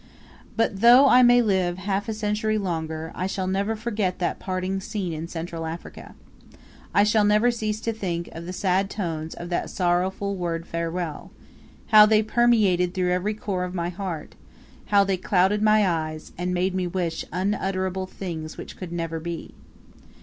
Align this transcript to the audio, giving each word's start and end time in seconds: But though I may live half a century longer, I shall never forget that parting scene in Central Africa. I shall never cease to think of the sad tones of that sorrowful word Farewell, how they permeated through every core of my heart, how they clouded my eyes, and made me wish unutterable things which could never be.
But 0.57 0.81
though 0.81 1.07
I 1.07 1.21
may 1.21 1.43
live 1.43 1.77
half 1.77 2.09
a 2.09 2.13
century 2.15 2.57
longer, 2.57 3.11
I 3.13 3.27
shall 3.27 3.45
never 3.45 3.75
forget 3.75 4.17
that 4.17 4.39
parting 4.39 4.79
scene 4.79 5.13
in 5.13 5.27
Central 5.27 5.63
Africa. 5.67 6.15
I 6.91 7.03
shall 7.03 7.23
never 7.23 7.51
cease 7.51 7.79
to 7.81 7.93
think 7.93 8.27
of 8.31 8.47
the 8.47 8.51
sad 8.51 8.89
tones 8.89 9.35
of 9.35 9.49
that 9.49 9.69
sorrowful 9.69 10.35
word 10.35 10.65
Farewell, 10.65 11.29
how 11.89 12.07
they 12.07 12.23
permeated 12.23 12.95
through 12.95 13.11
every 13.13 13.35
core 13.35 13.63
of 13.63 13.75
my 13.75 13.89
heart, 13.89 14.33
how 14.87 15.03
they 15.03 15.17
clouded 15.17 15.61
my 15.61 15.87
eyes, 15.87 16.31
and 16.35 16.51
made 16.51 16.73
me 16.73 16.87
wish 16.87 17.23
unutterable 17.31 18.07
things 18.07 18.57
which 18.57 18.77
could 18.77 18.91
never 18.91 19.19
be. 19.19 19.53